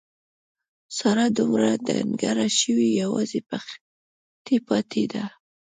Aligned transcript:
ساره 0.97 1.25
دومره 1.37 1.69
ډنګره 1.85 2.47
شوې 2.59 2.87
یوازې 3.01 3.39
پښتۍ 3.49 4.57
پاتې 4.67 5.03
ده. 5.13 5.23